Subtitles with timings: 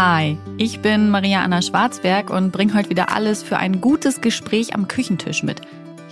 [0.00, 4.72] Hi, ich bin Maria Anna Schwarzberg und bringe heute wieder alles für ein gutes Gespräch
[4.72, 5.60] am Küchentisch mit.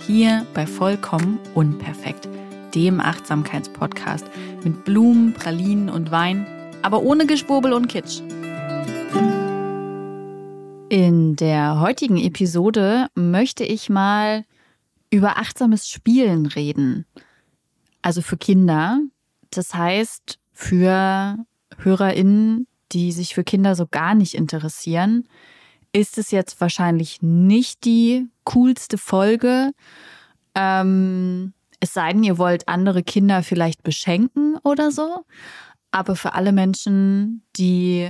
[0.05, 2.27] Hier bei Vollkommen Unperfekt,
[2.75, 4.25] dem Achtsamkeitspodcast
[4.65, 6.45] mit Blumen, Pralinen und Wein,
[6.81, 8.19] aber ohne Geschwurbel und Kitsch.
[10.89, 14.43] In der heutigen Episode möchte ich mal
[15.11, 17.05] über achtsames Spielen reden.
[18.01, 18.99] Also für Kinder.
[19.49, 21.37] Das heißt, für
[21.77, 25.27] HörerInnen, die sich für Kinder so gar nicht interessieren,
[25.93, 29.71] ist es jetzt wahrscheinlich nicht die coolste Folge.
[30.55, 35.25] Ähm, es sei denn, ihr wollt andere Kinder vielleicht beschenken oder so.
[35.91, 38.09] Aber für alle Menschen, die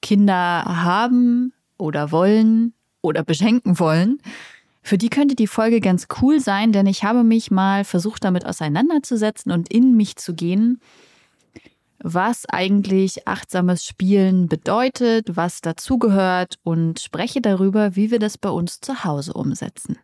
[0.00, 4.18] Kinder haben oder wollen oder beschenken wollen,
[4.82, 8.44] für die könnte die Folge ganz cool sein, denn ich habe mich mal versucht, damit
[8.44, 10.80] auseinanderzusetzen und in mich zu gehen
[12.02, 18.80] was eigentlich achtsames Spielen bedeutet, was dazugehört und spreche darüber, wie wir das bei uns
[18.80, 19.98] zu Hause umsetzen.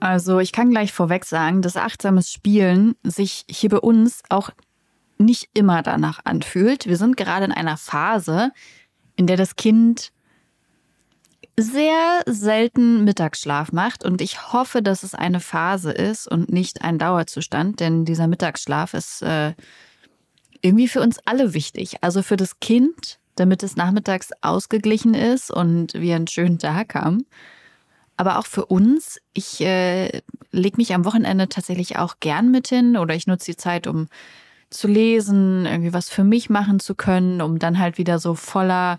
[0.00, 4.50] Also ich kann gleich vorweg sagen, dass achtsames Spielen sich hier bei uns auch
[5.18, 6.86] nicht immer danach anfühlt.
[6.86, 8.52] Wir sind gerade in einer Phase,
[9.16, 10.12] in der das Kind
[11.56, 16.98] sehr selten Mittagsschlaf macht und ich hoffe, dass es eine Phase ist und nicht ein
[16.98, 19.54] Dauerzustand, denn dieser Mittagsschlaf ist äh,
[20.64, 21.98] irgendwie für uns alle wichtig.
[22.00, 27.26] Also für das Kind, damit es nachmittags ausgeglichen ist und wir einen schönen Tag haben.
[28.16, 29.20] Aber auch für uns.
[29.32, 33.56] Ich äh, lege mich am Wochenende tatsächlich auch gern mit hin oder ich nutze die
[33.56, 34.08] Zeit, um
[34.70, 38.98] zu lesen, irgendwie was für mich machen zu können, um dann halt wieder so voller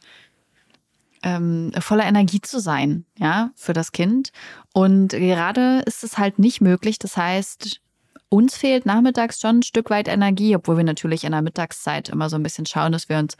[1.25, 4.31] ähm, voller Energie zu sein, ja, für das Kind.
[4.73, 6.99] Und gerade ist es halt nicht möglich.
[6.99, 7.81] Das heißt,
[8.29, 12.29] uns fehlt nachmittags schon ein Stück weit Energie, obwohl wir natürlich in der Mittagszeit immer
[12.29, 13.37] so ein bisschen schauen, dass wir uns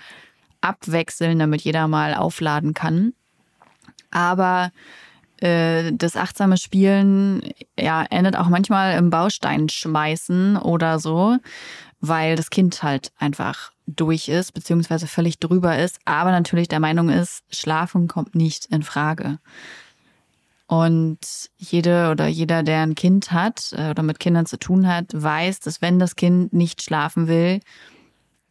[0.62, 3.14] abwechseln, damit jeder mal aufladen kann.
[4.10, 4.72] Aber
[5.42, 7.44] äh, das achtsame Spielen
[7.80, 11.38] ja, endet auch manchmal im Baustein schmeißen oder so,
[12.08, 17.10] weil das Kind halt einfach durch ist, beziehungsweise völlig drüber ist, aber natürlich der Meinung
[17.10, 19.40] ist, Schlafen kommt nicht in Frage.
[20.68, 21.20] Und
[21.58, 25.60] jede oder jeder, der ein Kind hat äh, oder mit Kindern zu tun hat, weiß,
[25.60, 27.60] dass wenn das Kind nicht schlafen will,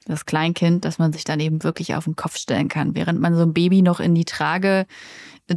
[0.07, 3.35] das Kleinkind, dass man sich dann eben wirklich auf den Kopf stellen kann, während man
[3.35, 4.87] so ein Baby noch in die Trage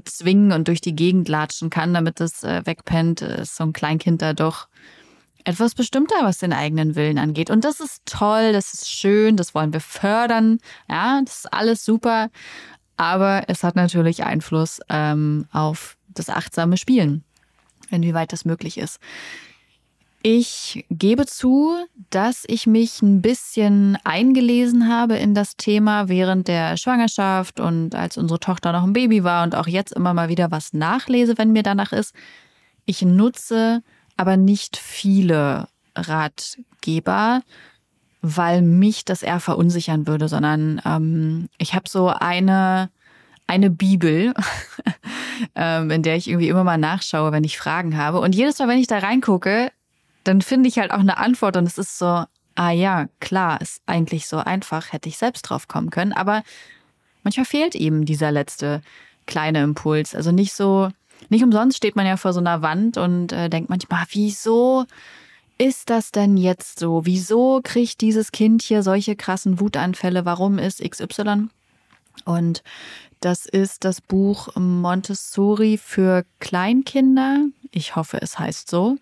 [0.06, 4.22] zwingen und durch die Gegend latschen kann, damit es äh, wegpennt, ist so ein Kleinkind
[4.22, 4.68] da doch
[5.48, 7.50] etwas bestimmter, was den eigenen Willen angeht.
[7.50, 10.60] Und das ist toll, das ist schön, das wollen wir fördern.
[10.90, 12.30] Ja, das ist alles super.
[12.98, 17.24] Aber es hat natürlich Einfluss ähm, auf das achtsame Spielen,
[17.90, 19.00] inwieweit das möglich ist.
[20.22, 21.78] Ich gebe zu,
[22.10, 28.18] dass ich mich ein bisschen eingelesen habe in das Thema während der Schwangerschaft und als
[28.18, 31.54] unsere Tochter noch ein Baby war und auch jetzt immer mal wieder was nachlese, wenn
[31.54, 32.14] mir danach ist.
[32.86, 33.82] Ich nutze
[34.18, 37.42] aber nicht viele Ratgeber,
[38.22, 42.90] weil mich das eher verunsichern würde, sondern ähm, ich habe so eine,
[43.46, 44.34] eine Bibel,
[45.56, 48.20] ähm, in der ich irgendwie immer mal nachschaue, wenn ich Fragen habe.
[48.20, 49.72] Und jedes Mal, wenn ich da reingucke,
[50.24, 53.82] dann finde ich halt auch eine Antwort und es ist so, ah ja, klar, ist
[53.86, 56.12] eigentlich so einfach, hätte ich selbst drauf kommen können.
[56.12, 56.44] Aber
[57.24, 58.82] manchmal fehlt eben dieser letzte
[59.26, 60.16] kleine Impuls.
[60.16, 60.90] Also nicht so,
[61.30, 64.86] nicht umsonst steht man ja vor so einer Wand und äh, denkt manchmal, wieso
[65.58, 67.06] ist das denn jetzt so?
[67.06, 70.26] Wieso kriegt dieses Kind hier solche krassen Wutanfälle?
[70.26, 71.50] Warum ist XY?
[72.26, 72.64] Und
[73.20, 77.46] das ist das Buch Montessori für Kleinkinder.
[77.72, 78.98] Ich hoffe, es heißt so.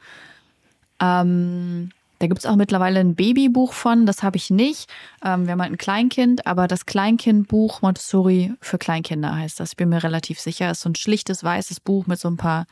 [1.02, 4.90] Ähm, da gibt es auch mittlerweile ein Babybuch von, das habe ich nicht.
[5.24, 9.72] Ähm, wir haben halt ein Kleinkind, aber das Kleinkindbuch Montessori für Kleinkinder heißt das.
[9.72, 10.70] Ich bin mir relativ sicher.
[10.70, 12.68] Es ist so ein schlichtes weißes Buch mit so ein paar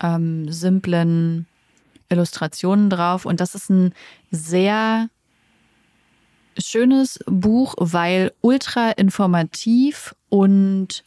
[0.00, 1.46] ähm, simplen
[2.10, 3.24] Illustrationen drauf.
[3.24, 3.94] Und das ist ein
[4.30, 5.08] sehr
[6.58, 11.04] schönes Buch, weil ultra informativ und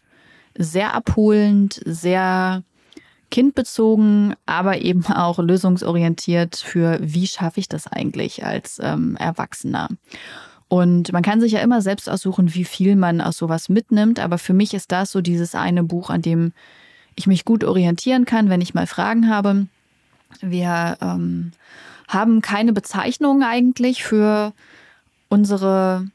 [0.58, 2.64] sehr abholend, sehr
[3.34, 9.90] kindbezogen, aber eben auch lösungsorientiert für, wie schaffe ich das eigentlich als ähm, Erwachsener.
[10.68, 14.38] Und man kann sich ja immer selbst aussuchen, wie viel man aus sowas mitnimmt, aber
[14.38, 16.54] für mich ist das so dieses eine Buch, an dem
[17.16, 19.66] ich mich gut orientieren kann, wenn ich mal Fragen habe.
[20.40, 21.54] Wir ähm,
[22.08, 24.54] haben keine Bezeichnung eigentlich für
[25.30, 26.08] unsere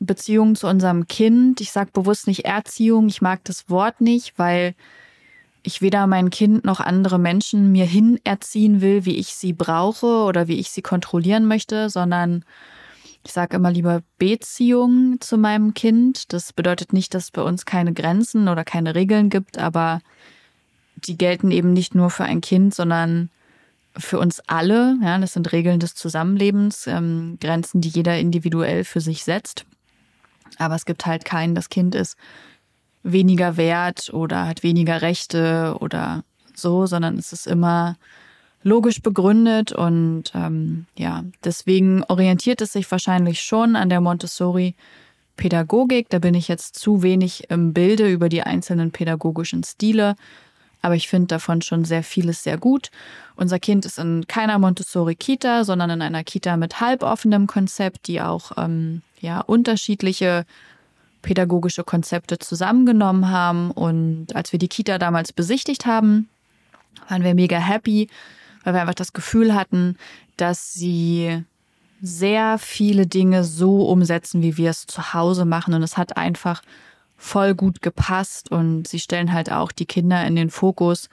[0.00, 1.60] Beziehung zu unserem Kind.
[1.60, 4.74] Ich sage bewusst nicht Erziehung, ich mag das Wort nicht, weil
[5.64, 10.24] ich weder mein Kind noch andere Menschen mir hin erziehen will, wie ich sie brauche
[10.24, 12.44] oder wie ich sie kontrollieren möchte, sondern
[13.24, 16.32] ich sage immer lieber Beziehung zu meinem Kind.
[16.34, 20.00] Das bedeutet nicht, dass es bei uns keine Grenzen oder keine Regeln gibt, aber
[20.96, 23.30] die gelten eben nicht nur für ein Kind, sondern
[23.96, 24.98] für uns alle.
[25.02, 29.64] Ja, das sind Regeln des Zusammenlebens, ähm, Grenzen, die jeder individuell für sich setzt.
[30.58, 32.16] Aber es gibt halt keinen, das Kind ist
[33.04, 36.24] weniger wert oder hat weniger Rechte oder
[36.54, 37.96] so, sondern es ist immer
[38.64, 46.08] logisch begründet und ähm, ja, deswegen orientiert es sich wahrscheinlich schon an der Montessori-Pädagogik.
[46.08, 50.16] Da bin ich jetzt zu wenig im Bilde über die einzelnen pädagogischen Stile,
[50.80, 52.90] aber ich finde davon schon sehr vieles sehr gut.
[53.36, 58.52] Unser Kind ist in keiner Montessori-Kita, sondern in einer Kita mit halboffenem Konzept, die auch
[58.56, 60.46] ähm, ja unterschiedliche
[61.24, 63.70] pädagogische Konzepte zusammengenommen haben.
[63.70, 66.28] Und als wir die Kita damals besichtigt haben,
[67.08, 68.08] waren wir mega happy,
[68.62, 69.96] weil wir einfach das Gefühl hatten,
[70.36, 71.42] dass sie
[72.00, 75.74] sehr viele Dinge so umsetzen, wie wir es zu Hause machen.
[75.74, 76.62] Und es hat einfach
[77.16, 78.52] voll gut gepasst.
[78.52, 81.08] Und sie stellen halt auch die Kinder in den Fokus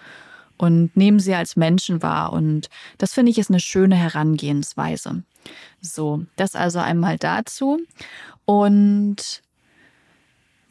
[0.58, 2.34] und nehmen sie als Menschen wahr.
[2.34, 5.24] Und das finde ich ist eine schöne Herangehensweise.
[5.80, 7.80] So, das also einmal dazu.
[8.46, 9.42] Und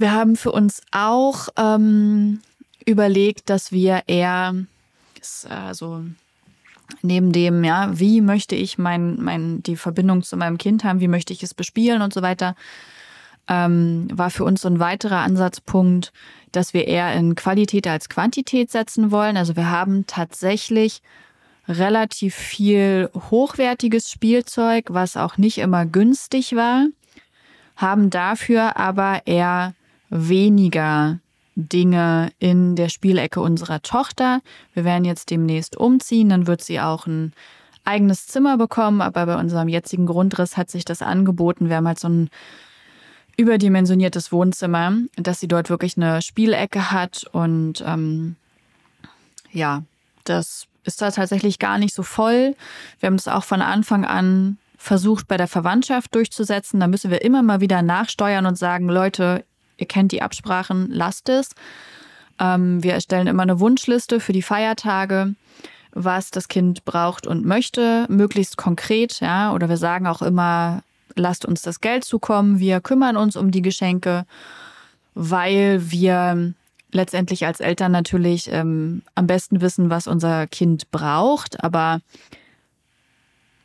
[0.01, 2.41] wir haben für uns auch ähm,
[2.87, 4.55] überlegt, dass wir eher
[5.49, 6.03] also
[7.03, 11.09] neben dem, ja, wie möchte ich mein, mein, die Verbindung zu meinem Kind haben, wie
[11.09, 12.57] möchte ich es bespielen und so weiter,
[13.47, 16.13] ähm, war für uns so ein weiterer Ansatzpunkt,
[16.51, 19.37] dass wir eher in Qualität als Quantität setzen wollen.
[19.37, 21.03] Also wir haben tatsächlich
[21.69, 26.87] relativ viel hochwertiges Spielzeug, was auch nicht immer günstig war,
[27.77, 29.75] haben dafür aber eher
[30.11, 31.19] weniger
[31.55, 34.41] Dinge in der Spielecke unserer Tochter.
[34.75, 37.33] Wir werden jetzt demnächst umziehen, dann wird sie auch ein
[37.85, 41.69] eigenes Zimmer bekommen, aber bei unserem jetzigen Grundriss hat sich das angeboten.
[41.69, 42.31] Wir haben halt so ein
[43.37, 48.37] überdimensioniertes Wohnzimmer, dass sie dort wirklich eine Spielecke hat und ähm,
[49.51, 49.83] ja,
[50.25, 52.55] das ist da tatsächlich gar nicht so voll.
[52.99, 56.81] Wir haben das auch von Anfang an versucht bei der Verwandtschaft durchzusetzen.
[56.81, 59.45] Da müssen wir immer mal wieder nachsteuern und sagen, Leute,
[59.81, 61.51] ihr kennt die Absprachen, lasst es.
[62.39, 65.35] Ähm, wir erstellen immer eine Wunschliste für die Feiertage,
[65.93, 69.53] was das Kind braucht und möchte, möglichst konkret, ja.
[69.53, 70.83] Oder wir sagen auch immer,
[71.17, 74.25] lasst uns das Geld zukommen, wir kümmern uns um die Geschenke,
[75.15, 76.55] weil wir
[76.93, 82.01] letztendlich als Eltern natürlich ähm, am besten wissen, was unser Kind braucht, aber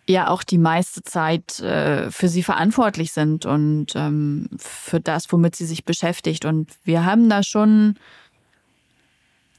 [0.08, 5.56] ja auch die meiste Zeit äh, für sie verantwortlich sind und ähm, für das, womit
[5.56, 6.46] sie sich beschäftigt.
[6.46, 7.96] Und wir haben da schon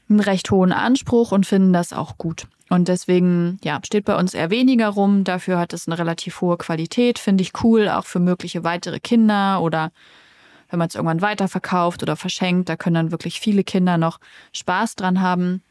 [0.09, 2.47] einen recht hohen Anspruch und finden das auch gut.
[2.69, 5.23] Und deswegen, ja, steht bei uns eher weniger rum.
[5.23, 9.61] Dafür hat es eine relativ hohe Qualität, finde ich cool, auch für mögliche weitere Kinder
[9.61, 9.91] oder
[10.69, 14.19] wenn man es irgendwann weiterverkauft oder verschenkt, da können dann wirklich viele Kinder noch
[14.51, 15.61] Spaß dran haben.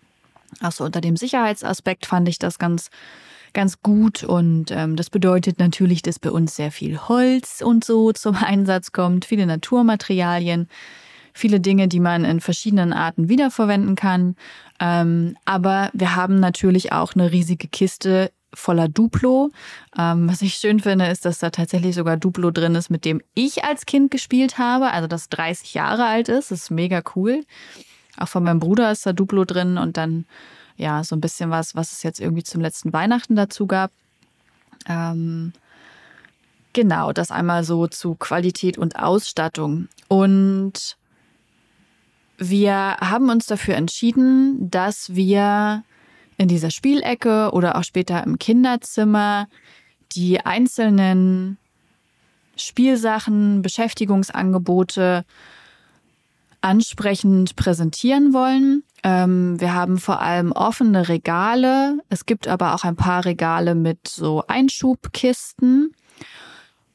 [0.63, 2.89] Auch so unter dem Sicherheitsaspekt fand ich das ganz
[3.57, 4.23] ganz gut.
[4.23, 8.93] Und ähm, das bedeutet natürlich, dass bei uns sehr viel Holz und so zum Einsatz
[8.93, 10.69] kommt, viele Naturmaterialien,
[11.33, 14.37] viele Dinge, die man in verschiedenen Arten wiederverwenden kann.
[14.79, 19.51] Ähm, aber wir haben natürlich auch eine riesige Kiste voller Duplo.
[19.99, 23.23] Ähm, was ich schön finde, ist, dass da tatsächlich sogar Duplo drin ist, mit dem
[23.35, 26.51] ich als Kind gespielt habe, also das 30 Jahre alt ist.
[26.51, 27.43] Das ist mega cool.
[28.19, 30.27] Auch von meinem Bruder ist da Duplo drin und dann
[30.77, 33.91] ja, so ein bisschen was, was es jetzt irgendwie zum letzten Weihnachten dazu gab.
[34.89, 35.53] Ähm,
[36.73, 39.89] genau, das einmal so zu Qualität und Ausstattung.
[40.09, 40.97] Und
[42.39, 45.83] wir haben uns dafür entschieden, dass wir
[46.37, 49.49] in dieser Spielecke oder auch später im Kinderzimmer
[50.13, 51.57] die einzelnen
[52.57, 55.25] Spielsachen, Beschäftigungsangebote
[56.61, 58.83] ansprechend präsentieren wollen.
[59.07, 62.01] Ähm, wir haben vor allem offene Regale.
[62.09, 65.95] Es gibt aber auch ein paar Regale mit so Einschubkisten,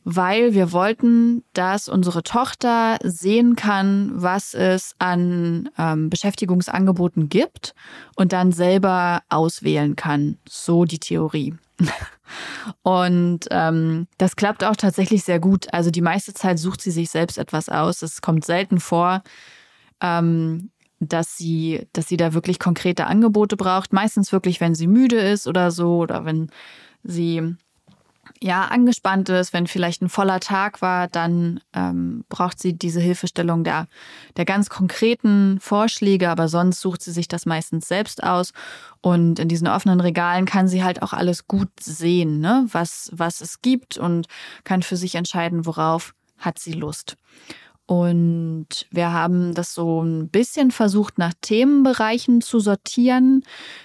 [0.03, 7.75] weil wir wollten, dass unsere Tochter sehen kann, was es an ähm, Beschäftigungsangeboten gibt
[8.18, 10.38] und dann selber auswählen kann.
[10.50, 11.56] So die Theorie.
[12.84, 15.74] Und ähm, das klappt auch tatsächlich sehr gut.
[15.74, 18.01] Also die meiste Zeit sucht sie sich selbst etwas aus.
[18.01, 19.24] Es kommt selten vor,
[20.01, 23.91] ähm, dass sie, dass sie da wirklich konkrete Angebote braucht.
[23.91, 26.50] Meistens wirklich, wenn sie müde ist oder so oder wenn
[27.03, 27.55] sie
[28.39, 33.63] ja, angespannt ist, wenn vielleicht ein voller Tag war, dann ähm, braucht sie diese Hilfestellung
[33.63, 33.88] der,
[34.38, 38.53] der ganz konkreten Vorschläge, aber sonst sucht sie sich das meistens selbst aus.
[39.01, 42.65] Und in diesen offenen Regalen kann sie halt auch alles gut sehen, ne?
[42.72, 44.27] was, was es gibt und
[44.63, 47.17] kann für sich entscheiden, worauf hat sie Lust.
[47.91, 53.43] Und wir haben das so ein bisschen versucht, nach Themenbereichen zu sortieren.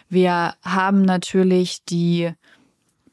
[0.08, 2.30] Wir haben natürlich die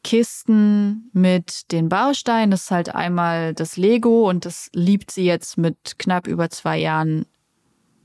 [0.04, 2.52] Kisten mit den Bausteinen.
[2.52, 6.78] Das ist halt einmal das Lego und das liebt sie jetzt mit knapp über zwei
[6.78, 7.26] Jahren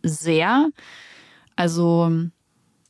[0.02, 0.70] sehr.
[1.56, 2.10] Also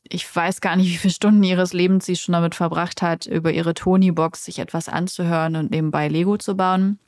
[0.08, 3.50] ich weiß gar nicht, wie viele Stunden ihres Lebens sie schon damit verbracht hat, über
[3.50, 7.00] ihre Tony-Box sich etwas anzuhören und nebenbei Lego zu bauen.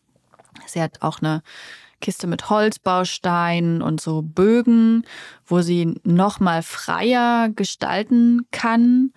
[0.66, 1.44] Sie hat auch eine
[2.00, 5.04] Kiste mit Holzbausteinen und so Bögen,
[5.46, 9.12] wo sie noch mal freier gestalten kann.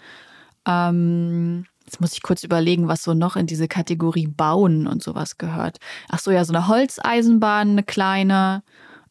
[0.67, 5.37] Ähm, Jetzt muss ich kurz überlegen, was so noch in diese Kategorie Bauen und sowas
[5.37, 5.77] gehört.
[6.09, 8.63] Ach so, ja, so eine Holzeisenbahn, eine kleine,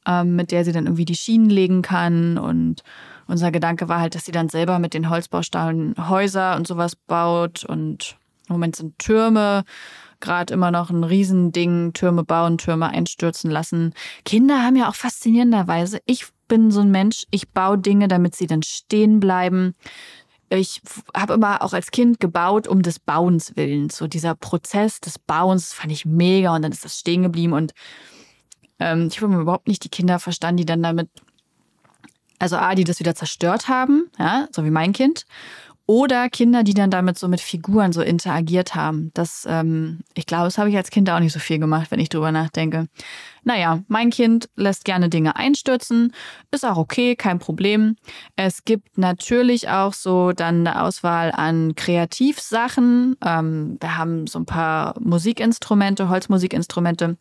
[0.06, 2.38] ähm, mit der sie dann irgendwie die Schienen legen kann.
[2.38, 2.82] Und
[3.26, 7.64] unser Gedanke war halt, dass sie dann selber mit den Holzbausteinen Häuser und sowas baut.
[7.64, 8.16] Und
[8.48, 9.64] im Moment sind Türme
[10.22, 13.92] gerade immer noch ein Riesending, Türme bauen, Türme einstürzen lassen.
[14.24, 18.46] Kinder haben ja auch faszinierenderweise, ich bin so ein Mensch, ich baue Dinge, damit sie
[18.46, 19.74] dann stehen bleiben
[20.58, 20.82] ich
[21.16, 23.90] habe immer auch als Kind gebaut um des Bauens willen.
[23.90, 27.72] So dieser Prozess des Bauens fand ich mega und dann ist das stehen geblieben und
[28.78, 31.08] ähm, ich habe überhaupt nicht die Kinder verstanden, die dann damit,
[32.38, 35.24] also A, die das wieder zerstört haben, ja, so wie mein Kind
[35.92, 39.10] oder Kinder, die dann damit so mit Figuren so interagiert haben.
[39.12, 42.00] Das, ähm, ich glaube, das habe ich als Kind auch nicht so viel gemacht, wenn
[42.00, 42.86] ich drüber nachdenke.
[43.44, 46.14] Naja, mein Kind lässt gerne Dinge einstürzen,
[46.50, 47.96] ist auch okay, kein Problem.
[48.36, 53.16] Es gibt natürlich auch so dann eine Auswahl an Kreativsachen.
[53.22, 57.18] Ähm, wir haben so ein paar Musikinstrumente, Holzmusikinstrumente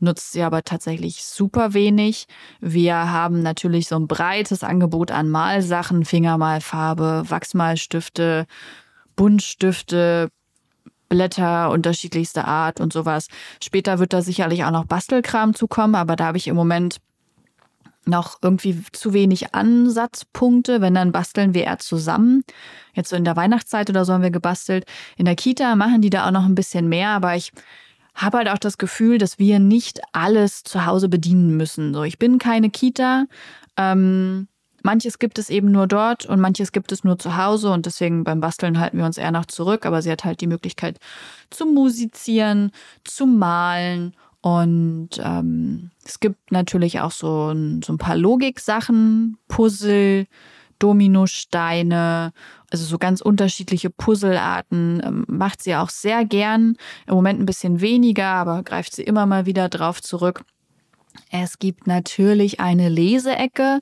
[0.00, 2.26] nutzt sie aber tatsächlich super wenig.
[2.60, 8.46] Wir haben natürlich so ein breites Angebot an Malsachen, Fingermalfarbe, Wachsmalstifte,
[9.16, 10.30] Buntstifte,
[11.08, 13.28] Blätter unterschiedlichster Art und sowas.
[13.62, 17.00] Später wird da sicherlich auch noch Bastelkram zukommen, aber da habe ich im Moment
[18.04, 20.80] noch irgendwie zu wenig Ansatzpunkte.
[20.80, 22.42] Wenn, dann basteln wir eher zusammen.
[22.94, 24.84] Jetzt so in der Weihnachtszeit oder so haben wir gebastelt.
[25.16, 27.52] In der Kita machen die da auch noch ein bisschen mehr, aber ich
[28.18, 31.94] habe halt auch das Gefühl, dass wir nicht alles zu Hause bedienen müssen.
[31.94, 33.24] So, ich bin keine Kita.
[33.76, 34.48] Ähm,
[34.82, 38.24] manches gibt es eben nur dort und manches gibt es nur zu Hause und deswegen
[38.24, 39.86] beim Basteln halten wir uns eher noch zurück.
[39.86, 40.98] Aber sie hat halt die Möglichkeit
[41.50, 42.72] zu musizieren,
[43.04, 50.26] zu malen und ähm, es gibt natürlich auch so ein, so ein paar Logiksachen, Puzzle,
[50.78, 52.32] Dominosteine,
[52.70, 56.76] also so ganz unterschiedliche Puzzlearten ähm, macht sie auch sehr gern.
[57.06, 60.44] Im Moment ein bisschen weniger, aber greift sie immer mal wieder drauf zurück.
[61.30, 63.80] Es gibt natürlich eine Leseecke.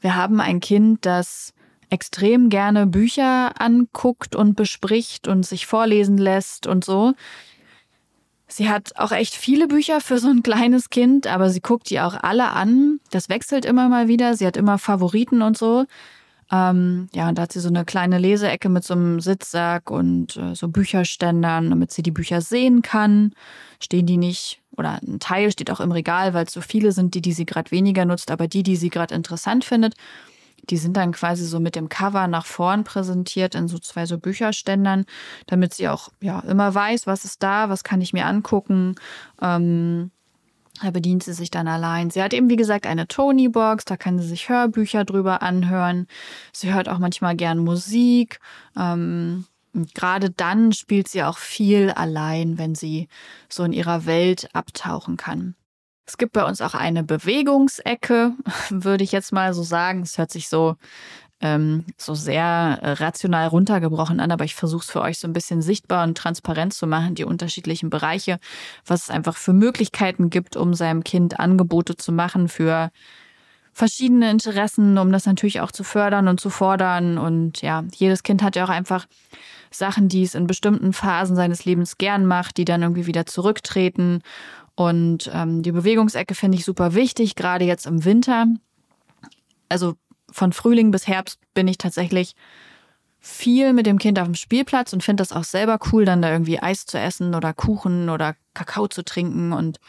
[0.00, 1.52] Wir haben ein Kind, das
[1.90, 7.14] extrem gerne Bücher anguckt und bespricht und sich vorlesen lässt und so.
[8.48, 12.00] Sie hat auch echt viele Bücher für so ein kleines Kind, aber sie guckt die
[12.00, 12.98] auch alle an.
[13.10, 14.34] Das wechselt immer mal wieder.
[14.34, 15.84] Sie hat immer Favoriten und so.
[16.50, 20.36] Ähm, ja, und da hat sie so eine kleine Leseecke mit so einem Sitzsack und
[20.38, 23.34] äh, so Bücherständern, damit sie die Bücher sehen kann.
[23.80, 27.14] Stehen die nicht, oder ein Teil steht auch im Regal, weil es so viele sind,
[27.14, 29.94] die, die sie gerade weniger nutzt, aber die, die sie gerade interessant findet,
[30.70, 34.18] die sind dann quasi so mit dem Cover nach vorn präsentiert in so zwei so
[34.18, 35.04] Bücherständern,
[35.46, 38.94] damit sie auch ja immer weiß, was ist da, was kann ich mir angucken.
[39.40, 40.10] Ähm,
[40.82, 42.10] da bedient sie sich dann allein.
[42.10, 46.06] Sie hat eben, wie gesagt, eine Tony-Box, da kann sie sich Hörbücher drüber anhören.
[46.52, 48.38] Sie hört auch manchmal gern Musik.
[48.76, 49.46] Ähm,
[49.94, 53.08] gerade dann spielt sie auch viel allein, wenn sie
[53.48, 55.54] so in ihrer Welt abtauchen kann.
[56.08, 58.32] Es gibt bei uns auch eine Bewegungsecke,
[58.70, 60.00] würde ich jetzt mal so sagen.
[60.00, 60.76] Es hört sich so
[61.40, 65.34] ähm, so sehr äh, rational runtergebrochen an, aber ich versuche es für euch so ein
[65.34, 68.40] bisschen sichtbar und transparent zu machen, die unterschiedlichen Bereiche,
[68.86, 72.90] was es einfach für Möglichkeiten gibt, um seinem Kind Angebote zu machen für
[73.72, 77.18] verschiedene Interessen, um das natürlich auch zu fördern und zu fordern.
[77.18, 79.06] Und ja, jedes Kind hat ja auch einfach
[79.70, 84.22] Sachen, die es in bestimmten Phasen seines Lebens gern macht, die dann irgendwie wieder zurücktreten.
[84.78, 88.46] Und ähm, die Bewegungsecke finde ich super wichtig, gerade jetzt im Winter.
[89.68, 89.96] Also
[90.30, 92.36] von Frühling bis Herbst bin ich tatsächlich
[93.18, 96.30] viel mit dem Kind auf dem Spielplatz und finde das auch selber cool, dann da
[96.30, 99.80] irgendwie Eis zu essen oder Kuchen oder Kakao zu trinken und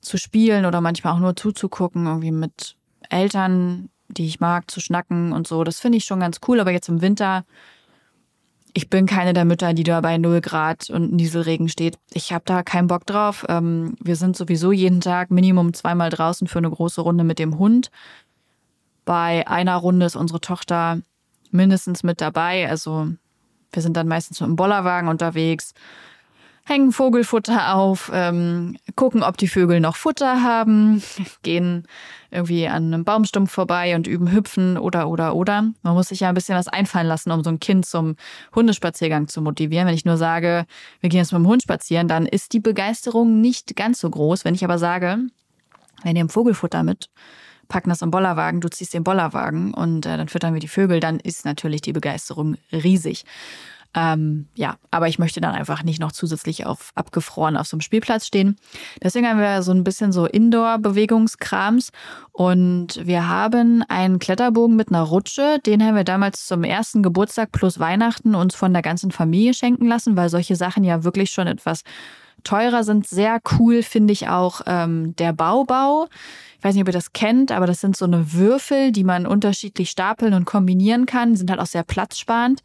[0.00, 2.76] zu spielen oder manchmal auch nur zuzugucken, irgendwie mit
[3.10, 5.64] Eltern, die ich mag, zu schnacken und so.
[5.64, 7.44] Das finde ich schon ganz cool, aber jetzt im Winter
[8.74, 11.98] ich bin keine der Mütter, die da bei 0 Grad und Nieselregen steht.
[12.12, 13.44] Ich habe da keinen Bock drauf.
[13.48, 17.58] Ähm, wir sind sowieso jeden Tag Minimum zweimal draußen für eine große Runde mit dem
[17.58, 17.90] Hund.
[19.04, 21.00] Bei einer Runde ist unsere Tochter
[21.50, 22.68] mindestens mit dabei.
[22.68, 23.08] Also
[23.72, 25.74] wir sind dann meistens mit dem Bollerwagen unterwegs
[26.70, 31.02] hängen Vogelfutter auf, ähm, gucken, ob die Vögel noch Futter haben,
[31.42, 31.86] gehen
[32.30, 35.72] irgendwie an einem Baumstumpf vorbei und üben Hüpfen oder, oder, oder.
[35.82, 38.14] Man muss sich ja ein bisschen was einfallen lassen, um so ein Kind zum
[38.54, 39.88] Hundespaziergang zu motivieren.
[39.88, 40.64] Wenn ich nur sage,
[41.00, 44.44] wir gehen jetzt mit dem Hund spazieren, dann ist die Begeisterung nicht ganz so groß.
[44.44, 45.18] Wenn ich aber sage,
[46.04, 47.10] wir nehmen Vogelfutter mit,
[47.66, 51.00] packen das im Bollerwagen, du ziehst den Bollerwagen und äh, dann füttern wir die Vögel,
[51.00, 53.24] dann ist natürlich die Begeisterung riesig.
[53.92, 57.80] Ähm, ja, aber ich möchte dann einfach nicht noch zusätzlich auf abgefroren auf so einem
[57.80, 58.56] Spielplatz stehen.
[59.02, 61.90] Deswegen haben wir so ein bisschen so Indoor-Bewegungskrams
[62.30, 65.58] und wir haben einen Kletterbogen mit einer Rutsche.
[65.66, 69.86] Den haben wir damals zum ersten Geburtstag plus Weihnachten uns von der ganzen Familie schenken
[69.86, 71.82] lassen, weil solche Sachen ja wirklich schon etwas
[72.44, 73.08] teurer sind.
[73.08, 76.08] Sehr cool finde ich auch ähm, der Baubau.
[76.58, 79.26] Ich weiß nicht, ob ihr das kennt, aber das sind so eine Würfel, die man
[79.26, 81.32] unterschiedlich stapeln und kombinieren kann.
[81.32, 82.62] Die sind halt auch sehr platzsparend.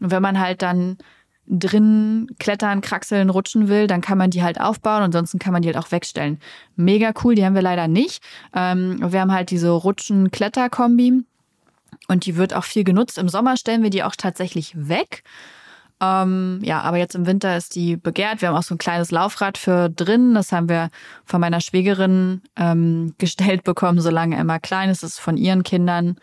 [0.00, 0.98] Und wenn man halt dann
[1.46, 5.02] drin klettern, kraxeln, rutschen will, dann kann man die halt aufbauen.
[5.02, 6.38] Ansonsten kann man die halt auch wegstellen.
[6.76, 8.22] Mega cool, die haben wir leider nicht.
[8.54, 11.24] Ähm, wir haben halt diese Rutschen-Kletter-Kombi
[12.08, 13.18] und die wird auch viel genutzt.
[13.18, 15.24] Im Sommer stellen wir die auch tatsächlich weg.
[16.02, 18.40] Ähm, ja, aber jetzt im Winter ist die begehrt.
[18.40, 20.34] Wir haben auch so ein kleines Laufrad für drin.
[20.34, 20.90] Das haben wir
[21.24, 25.02] von meiner Schwägerin ähm, gestellt bekommen, solange Emma klein ist.
[25.02, 26.16] Das ist von ihren Kindern.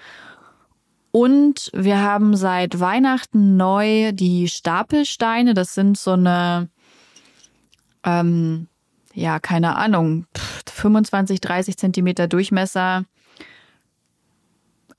[1.17, 5.55] Und wir haben seit Weihnachten neu die Stapelsteine.
[5.55, 6.69] Das sind so eine,
[8.03, 8.67] ähm,
[9.15, 10.27] ja, keine Ahnung,
[10.69, 13.05] 25, 30 Zentimeter Durchmesser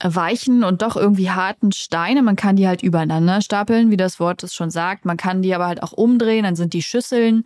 [0.02, 2.22] weichen und doch irgendwie harten Steine.
[2.22, 5.04] Man kann die halt übereinander stapeln, wie das Wort es schon sagt.
[5.04, 7.44] Man kann die aber halt auch umdrehen, dann sind die Schüsseln.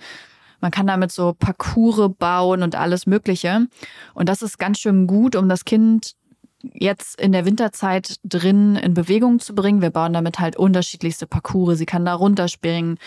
[0.63, 3.67] Man kann damit so Parcours bauen und alles Mögliche.
[4.15, 6.15] Und das ist ganz schön gut, um das Kind
[6.73, 9.83] jetzt in der Winterzeit drin in Bewegung zu bringen.
[9.83, 11.79] Wir bauen damit halt unterschiedlichste Parcours.
[11.79, 12.99] Sie kann da runterspringen.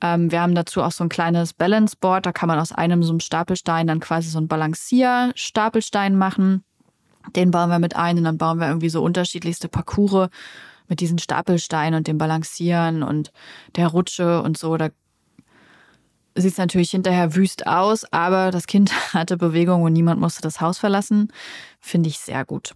[0.00, 2.26] Ähm, wir haben dazu auch so ein kleines Balanceboard.
[2.26, 6.64] Da kann man aus einem so einem Stapelstein dann quasi so einen Balancierstapelstein machen.
[7.36, 10.28] Den bauen wir mit ein und dann bauen wir irgendwie so unterschiedlichste Parcours
[10.88, 13.32] mit diesen Stapelsteinen und dem Balancieren und
[13.76, 14.76] der Rutsche und so.
[14.76, 14.88] Da
[16.38, 20.60] sieht es natürlich hinterher wüst aus, aber das Kind hatte Bewegung und niemand musste das
[20.60, 21.32] Haus verlassen.
[21.80, 22.72] Finde ich sehr gut.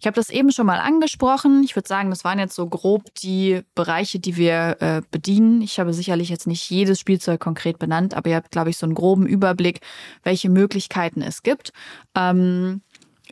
[0.00, 1.62] Ich habe das eben schon mal angesprochen.
[1.62, 5.62] Ich würde sagen, das waren jetzt so grob die Bereiche, die wir äh, bedienen.
[5.62, 8.86] Ich habe sicherlich jetzt nicht jedes Spielzeug konkret benannt, aber ihr habt, glaube ich, so
[8.86, 9.80] einen groben Überblick,
[10.24, 11.72] welche Möglichkeiten es gibt.
[12.16, 12.82] Ähm,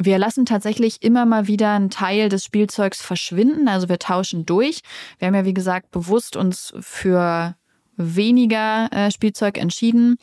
[0.00, 3.66] wir lassen tatsächlich immer mal wieder einen Teil des Spielzeugs verschwinden.
[3.66, 4.82] Also wir tauschen durch.
[5.18, 7.56] Wir haben ja, wie gesagt, bewusst uns für
[7.98, 10.16] weniger äh, Spielzeug entschieden.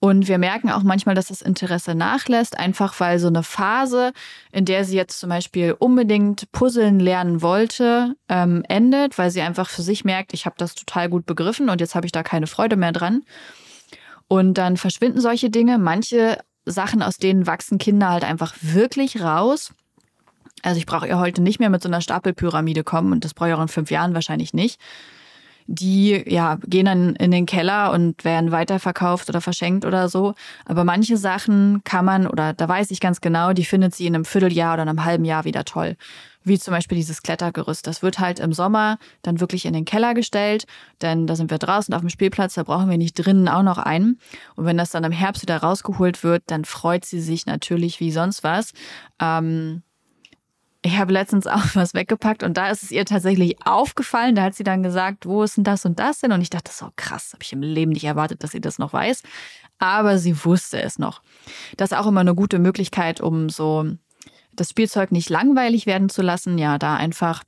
[0.00, 4.12] Und wir merken auch manchmal, dass das Interesse nachlässt, einfach weil so eine Phase,
[4.50, 9.68] in der sie jetzt zum Beispiel unbedingt Puzzeln lernen wollte, ähm, endet, weil sie einfach
[9.68, 12.46] für sich merkt, ich habe das total gut begriffen und jetzt habe ich da keine
[12.46, 13.22] Freude mehr dran.
[14.26, 15.78] Und dann verschwinden solche Dinge.
[15.78, 19.72] Manche Sachen, aus denen wachsen Kinder halt einfach wirklich raus.
[20.62, 23.50] Also ich brauche ihr heute nicht mehr mit so einer Stapelpyramide kommen und das brauche
[23.50, 24.80] ich auch in fünf Jahren wahrscheinlich nicht
[25.70, 30.34] die ja gehen dann in den Keller und werden weiterverkauft oder verschenkt oder so.
[30.64, 34.14] Aber manche Sachen kann man, oder da weiß ich ganz genau, die findet sie in
[34.14, 35.96] einem Vierteljahr oder einem halben Jahr wieder toll.
[36.42, 37.86] Wie zum Beispiel dieses Klettergerüst.
[37.86, 40.64] Das wird halt im Sommer dann wirklich in den Keller gestellt,
[41.02, 43.76] denn da sind wir draußen auf dem Spielplatz, da brauchen wir nicht drinnen auch noch
[43.76, 44.18] einen.
[44.56, 48.10] Und wenn das dann im Herbst wieder rausgeholt wird, dann freut sie sich natürlich wie
[48.10, 48.72] sonst was.
[49.20, 49.82] Ähm,
[50.82, 54.34] ich habe letztens auch was weggepackt und da ist es ihr tatsächlich aufgefallen.
[54.34, 56.32] Da hat sie dann gesagt, wo ist denn das und das denn?
[56.32, 58.92] Und ich dachte so, krass, habe ich im Leben nicht erwartet, dass sie das noch
[58.92, 59.22] weiß.
[59.78, 61.22] Aber sie wusste es noch.
[61.76, 63.86] Das ist auch immer eine gute Möglichkeit, um so
[64.52, 66.58] das Spielzeug nicht langweilig werden zu lassen.
[66.58, 67.44] Ja, da einfach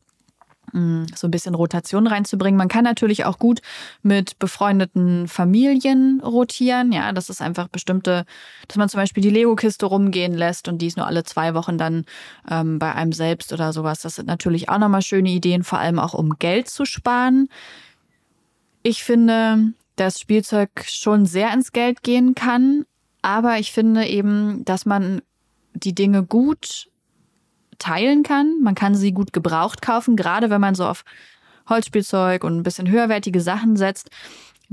[0.72, 2.58] so ein bisschen Rotation reinzubringen.
[2.58, 3.60] Man kann natürlich auch gut
[4.02, 6.92] mit befreundeten Familien rotieren.
[6.92, 8.24] Ja, das ist einfach bestimmte,
[8.68, 11.78] dass man zum Beispiel die Lego-Kiste rumgehen lässt und die ist nur alle zwei Wochen
[11.78, 12.04] dann
[12.50, 14.00] ähm, bei einem selbst oder sowas.
[14.00, 17.48] Das sind natürlich auch nochmal schöne Ideen, vor allem auch um Geld zu sparen.
[18.82, 22.86] Ich finde, dass Spielzeug schon sehr ins Geld gehen kann,
[23.22, 25.20] aber ich finde eben, dass man
[25.74, 26.88] die Dinge gut
[27.80, 28.60] teilen kann.
[28.62, 31.02] Man kann sie gut gebraucht kaufen, gerade wenn man so auf
[31.68, 34.10] Holzspielzeug und ein bisschen höherwertige Sachen setzt.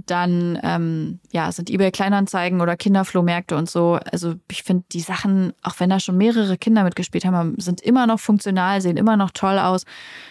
[0.06, 3.98] Dann ähm, ja, sind eBay Kleinanzeigen oder Kinderflohmärkte und so.
[4.12, 8.06] Also ich finde die Sachen, auch wenn da schon mehrere Kinder mitgespielt haben, sind immer
[8.06, 9.86] noch funktional, sehen immer noch toll aus.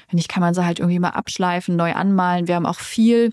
[0.08, 2.46] Wenn nicht, kann man sie halt irgendwie mal abschleifen, neu anmalen.
[2.46, 3.32] Wir haben auch viel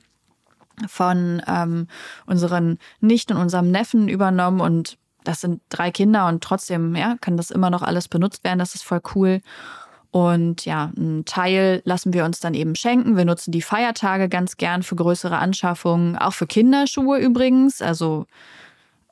[0.87, 1.87] von ähm,
[2.25, 7.37] unseren Nichten und unserem Neffen übernommen und das sind drei Kinder und trotzdem ja, kann
[7.37, 8.59] das immer noch alles benutzt werden.
[8.59, 9.41] Das ist voll cool.
[10.11, 13.17] Und ja, einen Teil lassen wir uns dann eben schenken.
[13.17, 17.81] Wir nutzen die Feiertage ganz gern für größere Anschaffungen, auch für Kinderschuhe übrigens.
[17.81, 18.27] Also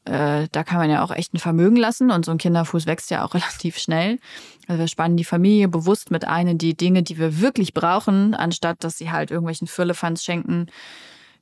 [0.06, 3.10] äh, da kann man ja auch echt ein Vermögen lassen und so ein Kinderfuß wächst
[3.12, 4.20] ja auch relativ schnell.
[4.68, 8.36] Also wir spannen die Familie bewusst mit ein in die Dinge, die wir wirklich brauchen,
[8.36, 10.68] anstatt dass sie halt irgendwelchen Füllefanz schenken,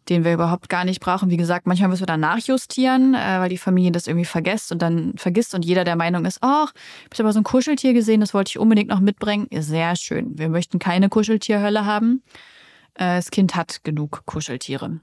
[0.09, 1.29] den wir überhaupt gar nicht brauchen.
[1.29, 4.81] Wie gesagt, manchmal müssen wir dann nachjustieren, äh, weil die Familie das irgendwie vergisst und
[4.81, 6.73] dann vergisst und jeder der Meinung ist, ach,
[7.11, 9.47] ich habe aber so ein Kuscheltier gesehen, das wollte ich unbedingt noch mitbringen.
[9.51, 10.37] Sehr schön.
[10.37, 12.23] Wir möchten keine Kuscheltierhölle haben.
[12.95, 14.99] Äh, das Kind hat genug Kuscheltiere.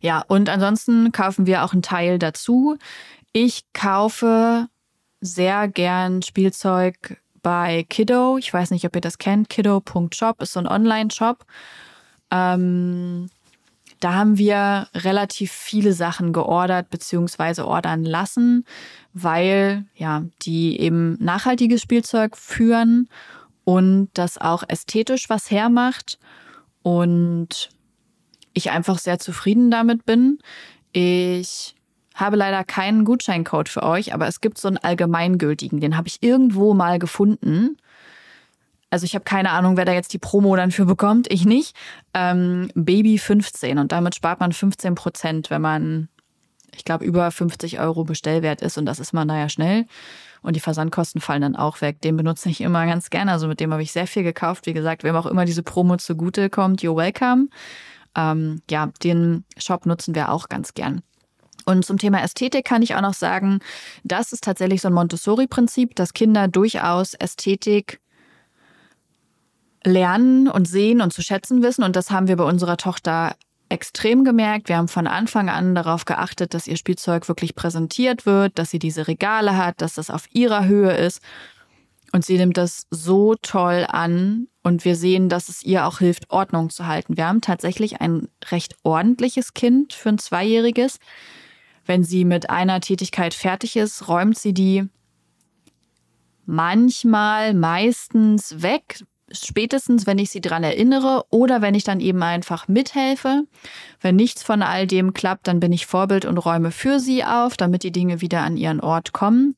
[0.00, 2.76] Ja, und ansonsten kaufen wir auch einen Teil dazu.
[3.32, 4.68] Ich kaufe
[5.20, 8.38] sehr gern Spielzeug bei Kiddo.
[8.38, 9.48] Ich weiß nicht, ob ihr das kennt.
[9.48, 11.44] Kiddo.shop ist so ein Online-Shop.
[12.30, 13.28] Ähm,
[14.04, 17.62] da haben wir relativ viele Sachen geordert bzw.
[17.62, 18.66] ordern lassen,
[19.14, 23.08] weil ja, die eben nachhaltiges Spielzeug führen
[23.64, 26.18] und das auch ästhetisch was hermacht
[26.82, 27.70] und
[28.52, 30.38] ich einfach sehr zufrieden damit bin.
[30.92, 31.74] Ich
[32.14, 36.22] habe leider keinen Gutscheincode für euch, aber es gibt so einen allgemeingültigen, den habe ich
[36.22, 37.78] irgendwo mal gefunden.
[38.94, 41.26] Also ich habe keine Ahnung, wer da jetzt die Promo dann für bekommt.
[41.28, 41.74] Ich nicht.
[42.14, 46.08] Ähm, Baby 15 und damit spart man 15 Prozent, wenn man,
[46.76, 49.86] ich glaube, über 50 Euro Bestellwert ist und das ist man da ja schnell.
[50.42, 52.02] Und die Versandkosten fallen dann auch weg.
[52.02, 53.32] Den benutze ich immer ganz gerne.
[53.32, 54.66] Also mit dem habe ich sehr viel gekauft.
[54.66, 57.48] Wie gesagt, wem auch immer diese Promo zugute kommt, you're welcome.
[58.14, 61.02] Ähm, ja, den Shop nutzen wir auch ganz gern.
[61.64, 63.58] Und zum Thema Ästhetik kann ich auch noch sagen,
[64.04, 68.00] das ist tatsächlich so ein Montessori-Prinzip, dass Kinder durchaus Ästhetik
[69.84, 71.84] lernen und sehen und zu schätzen wissen.
[71.84, 73.36] Und das haben wir bei unserer Tochter
[73.68, 74.68] extrem gemerkt.
[74.68, 78.78] Wir haben von Anfang an darauf geachtet, dass ihr Spielzeug wirklich präsentiert wird, dass sie
[78.78, 81.20] diese Regale hat, dass das auf ihrer Höhe ist.
[82.12, 86.30] Und sie nimmt das so toll an und wir sehen, dass es ihr auch hilft,
[86.30, 87.16] Ordnung zu halten.
[87.16, 90.98] Wir haben tatsächlich ein recht ordentliches Kind für ein Zweijähriges.
[91.84, 94.88] Wenn sie mit einer Tätigkeit fertig ist, räumt sie die
[96.46, 99.00] manchmal, meistens weg,
[99.34, 103.44] spätestens, wenn ich sie daran erinnere oder wenn ich dann eben einfach mithelfe.
[104.00, 107.56] Wenn nichts von all dem klappt, dann bin ich Vorbild und räume für sie auf,
[107.56, 109.56] damit die Dinge wieder an ihren Ort kommen.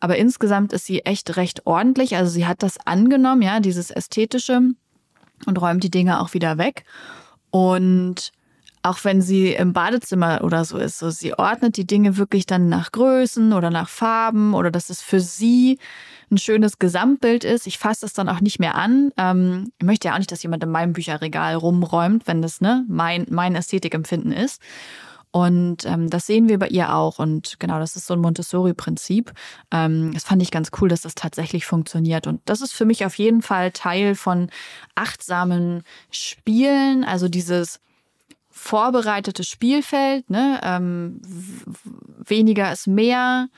[0.00, 2.16] Aber insgesamt ist sie echt recht ordentlich.
[2.16, 4.60] Also sie hat das angenommen, ja, dieses Ästhetische
[5.46, 6.84] und räumt die Dinge auch wieder weg.
[7.50, 8.32] Und
[8.82, 12.68] auch wenn sie im Badezimmer oder so ist, so sie ordnet die Dinge wirklich dann
[12.68, 15.78] nach Größen oder nach Farben oder dass es für sie
[16.30, 17.66] ein schönes Gesamtbild ist.
[17.66, 19.12] Ich fasse es dann auch nicht mehr an.
[19.16, 22.84] Ähm, ich möchte ja auch nicht, dass jemand in meinem Bücherregal rumräumt, wenn das ne,
[22.88, 24.60] mein, mein Ästhetikempfinden ist.
[25.30, 27.18] Und ähm, das sehen wir bei ihr auch.
[27.18, 29.32] Und genau, das ist so ein Montessori-Prinzip.
[29.70, 32.26] Ähm, das fand ich ganz cool, dass das tatsächlich funktioniert.
[32.26, 34.50] Und das ist für mich auf jeden Fall Teil von
[34.94, 37.04] achtsamen Spielen.
[37.04, 37.80] Also dieses
[38.58, 40.60] vorbereitete Spielfeld, ne?
[40.62, 41.20] Ähm,
[42.24, 43.48] weniger ist mehr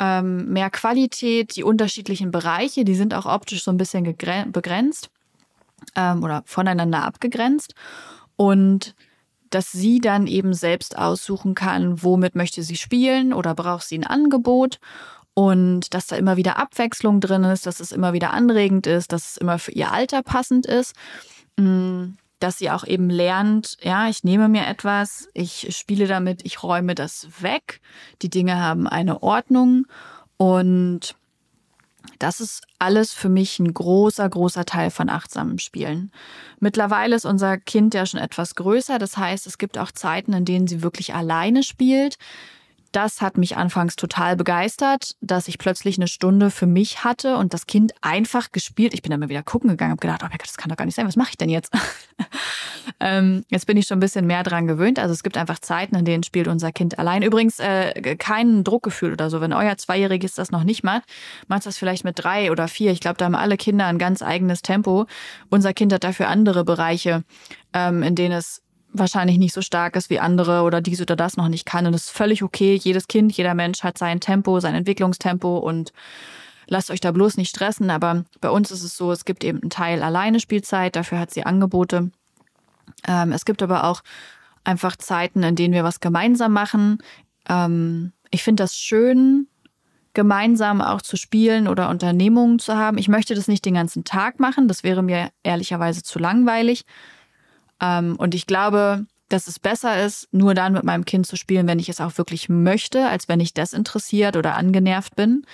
[0.00, 5.10] ähm, mehr Qualität, die unterschiedlichen Bereiche, die sind auch optisch so ein bisschen begrenzt
[5.96, 7.74] ähm, oder voneinander abgegrenzt.
[8.36, 8.94] Und
[9.50, 14.06] dass sie dann eben selbst aussuchen kann, womit möchte sie spielen oder braucht sie ein
[14.06, 14.78] Angebot
[15.34, 19.30] und dass da immer wieder Abwechslung drin ist, dass es immer wieder anregend ist, dass
[19.30, 20.94] es immer für ihr Alter passend ist.
[21.56, 26.62] Mm, dass sie auch eben lernt, ja, ich nehme mir etwas, ich spiele damit, ich
[26.62, 27.80] räume das weg.
[28.22, 29.86] Die Dinge haben eine Ordnung
[30.36, 31.16] und
[32.18, 36.10] das ist alles für mich ein großer, großer Teil von achtsamen Spielen.
[36.58, 38.98] Mittlerweile ist unser Kind ja schon etwas größer.
[38.98, 42.18] Das heißt, es gibt auch Zeiten, in denen sie wirklich alleine spielt
[42.92, 47.54] das hat mich anfangs total begeistert, dass ich plötzlich eine Stunde für mich hatte und
[47.54, 48.94] das Kind einfach gespielt.
[48.94, 50.76] Ich bin dann mal wieder gucken gegangen, habe gedacht, oh mein Gott, das kann doch
[50.76, 51.06] gar nicht sein.
[51.06, 51.72] Was mache ich denn jetzt?
[53.00, 54.98] ähm, jetzt bin ich schon ein bisschen mehr dran gewöhnt.
[54.98, 57.22] Also es gibt einfach Zeiten, in denen spielt unser Kind allein.
[57.22, 59.40] Übrigens äh, kein Druckgefühl oder so.
[59.40, 61.04] Wenn euer Zweijähriges das noch nicht macht,
[61.46, 62.92] macht das vielleicht mit drei oder vier.
[62.92, 65.06] Ich glaube, da haben alle Kinder ein ganz eigenes Tempo.
[65.50, 67.24] Unser Kind hat dafür andere Bereiche,
[67.72, 68.62] ähm, in denen es
[68.98, 71.86] wahrscheinlich nicht so stark ist wie andere oder dies oder das noch nicht kann.
[71.86, 72.74] Und das ist völlig okay.
[72.74, 75.92] Jedes Kind, jeder Mensch hat sein Tempo, sein Entwicklungstempo und
[76.66, 77.90] lasst euch da bloß nicht stressen.
[77.90, 81.30] Aber bei uns ist es so, es gibt eben einen Teil alleine Spielzeit, dafür hat
[81.30, 82.10] sie Angebote.
[83.06, 84.02] Ähm, es gibt aber auch
[84.64, 86.98] einfach Zeiten, in denen wir was gemeinsam machen.
[87.48, 89.48] Ähm, ich finde das schön,
[90.14, 92.98] gemeinsam auch zu spielen oder Unternehmungen zu haben.
[92.98, 96.84] Ich möchte das nicht den ganzen Tag machen, das wäre mir ehrlicherweise zu langweilig.
[97.80, 101.66] Ähm, und ich glaube, dass es besser ist, nur dann mit meinem Kind zu spielen,
[101.66, 105.44] wenn ich es auch wirklich möchte, als wenn ich desinteressiert oder angenervt bin.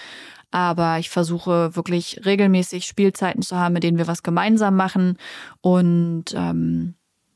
[0.51, 5.19] Aber ich versuche wirklich regelmäßig Spielzeiten zu haben, mit denen wir was gemeinsam machen.
[5.61, 6.95] Und ähm,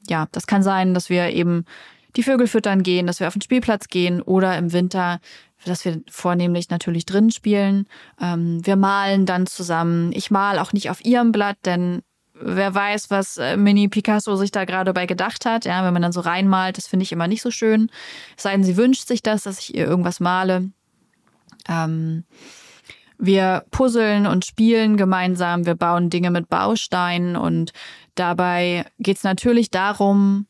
[0.08, 1.64] ja, das kann sein, dass wir eben
[2.16, 5.18] die Vögel füttern gehen, dass wir auf den Spielplatz gehen oder im Winter,
[5.64, 7.88] dass wir vornehmlich natürlich drin spielen.
[8.20, 10.12] Ähm, wir malen dann zusammen.
[10.12, 12.02] Ich mal auch nicht auf ihrem Blatt, denn
[12.40, 15.64] wer weiß, was äh, Mini Picasso sich da gerade bei gedacht hat.
[15.64, 17.90] Ja, wenn man dann so reinmalt, das finde ich immer nicht so schön.
[18.36, 20.70] Es sei denn, sie wünscht sich das, dass ich ihr irgendwas male.
[21.68, 22.24] Ähm,
[23.18, 27.72] wir puzzeln und spielen gemeinsam, wir bauen Dinge mit Bausteinen und
[28.14, 30.46] dabei geht es natürlich darum,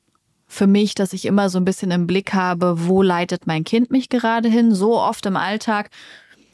[0.47, 3.91] für mich, dass ich immer so ein bisschen im Blick habe, wo leitet mein Kind
[3.91, 4.75] mich gerade hin.
[4.75, 5.91] So oft im Alltag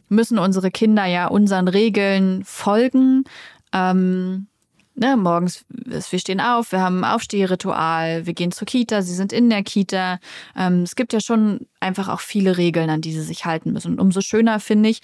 [0.09, 3.25] müssen unsere Kinder ja unseren Regeln folgen.
[3.73, 4.49] Ähm,
[4.95, 9.33] ne, morgens, wir stehen auf, wir haben ein Aufstehritual, wir gehen zur Kita, sie sind
[9.33, 10.19] in der Kita.
[10.57, 13.93] Ähm, es gibt ja schon einfach auch viele Regeln, an die sie sich halten müssen.
[13.93, 15.01] Und umso schöner finde ich,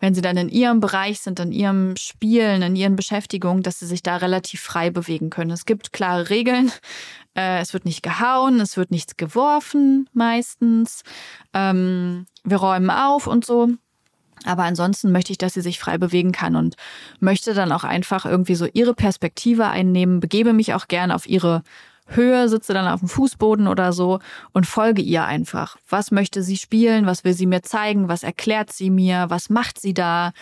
[0.00, 3.86] wenn sie dann in ihrem Bereich sind, in ihrem Spielen, in ihren Beschäftigungen, dass sie
[3.86, 5.50] sich da relativ frei bewegen können.
[5.50, 6.70] Es gibt klare Regeln.
[7.34, 11.02] Äh, es wird nicht gehauen, es wird nichts geworfen meistens.
[11.52, 13.68] Ähm, wir räumen auf und so.
[14.44, 16.76] Aber ansonsten möchte ich, dass sie sich frei bewegen kann und
[17.20, 21.62] möchte dann auch einfach irgendwie so ihre Perspektive einnehmen, begebe mich auch gern auf ihre
[22.08, 24.18] Höhe, sitze dann auf dem Fußboden oder so
[24.52, 25.76] und folge ihr einfach.
[25.88, 27.06] Was möchte sie spielen?
[27.06, 28.08] Was will sie mir zeigen?
[28.08, 29.26] Was erklärt sie mir?
[29.28, 30.32] Was macht sie da?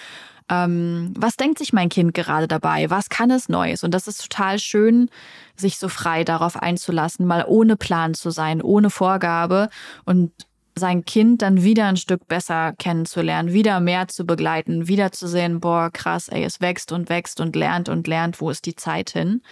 [0.48, 2.88] Ähm, was denkt sich mein Kind gerade dabei?
[2.88, 3.82] Was kann es Neues?
[3.82, 5.10] Und das ist total schön,
[5.56, 9.68] sich so frei darauf einzulassen, mal ohne Plan zu sein, ohne Vorgabe
[10.04, 10.30] und
[10.78, 15.60] sein Kind dann wieder ein Stück besser kennenzulernen, wieder mehr zu begleiten, wieder zu sehen,
[15.60, 19.10] boah, krass, ey, es wächst und wächst und lernt und lernt, wo ist die Zeit
[19.10, 19.42] hin?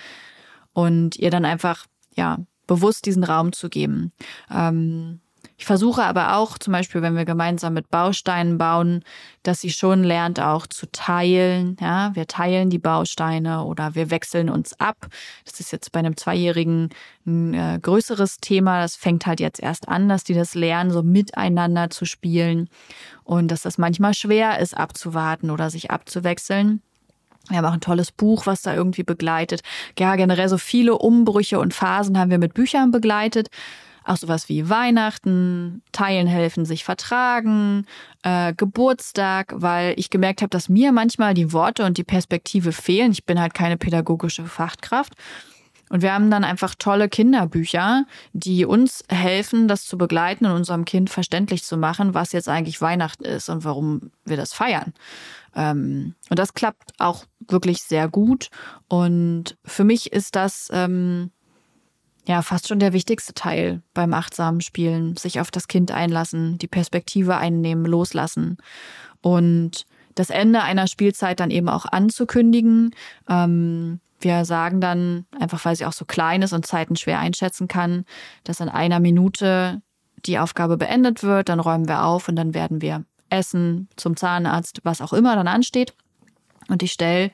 [0.72, 4.12] Und ihr dann einfach ja, bewusst diesen Raum zu geben.
[4.50, 5.20] Ähm,
[5.56, 9.04] ich versuche aber auch, zum Beispiel, wenn wir gemeinsam mit Bausteinen bauen,
[9.44, 11.76] dass sie schon lernt, auch zu teilen.
[11.80, 15.06] Ja, wir teilen die Bausteine oder wir wechseln uns ab.
[15.44, 16.90] Das ist jetzt bei einem Zweijährigen
[17.24, 18.80] ein äh, größeres Thema.
[18.80, 22.68] Das fängt halt jetzt erst an, dass die das lernen, so miteinander zu spielen
[23.22, 26.82] und dass das manchmal schwer ist, abzuwarten oder sich abzuwechseln.
[27.48, 29.60] Wir haben auch ein tolles Buch, was da irgendwie begleitet.
[29.98, 33.48] Ja, generell so viele Umbrüche und Phasen haben wir mit Büchern begleitet.
[34.04, 37.86] Auch sowas wie Weihnachten, Teilen helfen, sich vertragen,
[38.22, 43.12] äh, Geburtstag, weil ich gemerkt habe, dass mir manchmal die Worte und die Perspektive fehlen.
[43.12, 45.14] Ich bin halt keine pädagogische Fachkraft.
[45.90, 50.84] Und wir haben dann einfach tolle Kinderbücher, die uns helfen, das zu begleiten und unserem
[50.84, 54.94] Kind verständlich zu machen, was jetzt eigentlich Weihnachten ist und warum wir das feiern.
[55.54, 58.48] Ähm, und das klappt auch wirklich sehr gut.
[58.88, 61.30] Und für mich ist das ähm,
[62.26, 65.16] ja fast schon der wichtigste Teil beim achtsamen Spielen.
[65.16, 68.58] Sich auf das Kind einlassen, die Perspektive einnehmen, loslassen.
[69.20, 72.94] Und das Ende einer Spielzeit dann eben auch anzukündigen.
[73.28, 77.68] Ähm, wir sagen dann, einfach weil sie auch so klein ist und Zeiten schwer einschätzen
[77.68, 78.04] kann,
[78.44, 79.82] dass in einer Minute
[80.24, 84.80] die Aufgabe beendet wird, dann räumen wir auf und dann werden wir Essen, zum Zahnarzt,
[84.84, 85.94] was auch immer dann ansteht.
[86.68, 87.30] Und ich stelle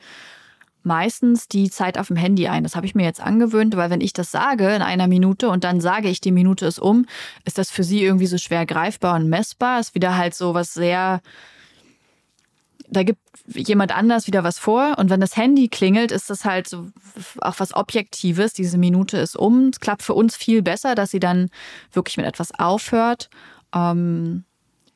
[0.82, 2.62] meistens die Zeit auf dem Handy ein.
[2.62, 5.64] Das habe ich mir jetzt angewöhnt, weil wenn ich das sage in einer Minute und
[5.64, 7.06] dann sage ich, die Minute ist um,
[7.44, 9.80] ist das für sie irgendwie so schwer greifbar und messbar.
[9.80, 11.20] Ist wieder halt so was sehr,
[12.88, 14.96] da gibt jemand anders wieder was vor.
[14.98, 16.88] Und wenn das Handy klingelt, ist das halt so
[17.40, 18.52] auch was Objektives.
[18.52, 19.68] Diese Minute ist um.
[19.68, 21.50] Es klappt für uns viel besser, dass sie dann
[21.92, 23.28] wirklich mit etwas aufhört.
[23.74, 24.44] Ähm,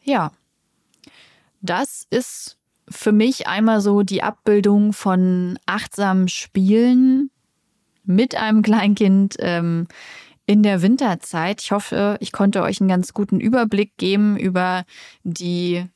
[0.02, 0.32] ja,
[1.60, 7.30] das ist für mich einmal so die Abbildung von achtsamen Spielen
[8.04, 9.88] mit einem Kleinkind ähm,
[10.46, 11.62] in der Winterzeit.
[11.62, 14.84] Ich hoffe, ich konnte euch einen ganz guten Überblick geben über
[15.22, 15.86] die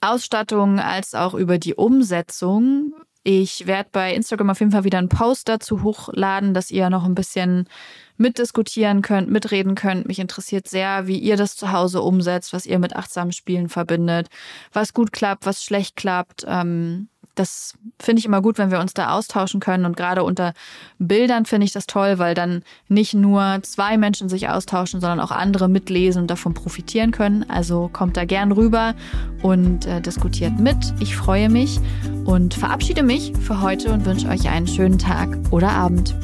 [0.00, 2.94] Ausstattung als auch über die Umsetzung.
[3.24, 7.04] Ich werde bei Instagram auf jeden Fall wieder einen Post dazu hochladen, dass ihr noch
[7.04, 7.68] ein bisschen
[8.16, 10.06] mitdiskutieren könnt, mitreden könnt.
[10.06, 14.28] Mich interessiert sehr, wie ihr das zu Hause umsetzt, was ihr mit achtsamen Spielen verbindet,
[14.72, 16.44] was gut klappt, was schlecht klappt.
[16.48, 19.84] Ähm, das finde ich immer gut, wenn wir uns da austauschen können.
[19.84, 20.52] Und gerade unter
[20.98, 25.30] Bildern finde ich das toll, weil dann nicht nur zwei Menschen sich austauschen, sondern auch
[25.30, 27.48] andere mitlesen und davon profitieren können.
[27.48, 28.94] Also kommt da gern rüber
[29.42, 30.76] und äh, diskutiert mit.
[31.00, 31.80] Ich freue mich
[32.24, 36.14] und verabschiede mich für heute und wünsche euch einen schönen Tag oder Abend.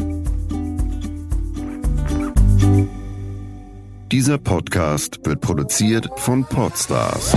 [4.12, 7.32] Dieser Podcast wird produziert von Podstars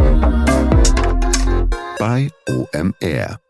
[1.99, 3.46] bei OMR.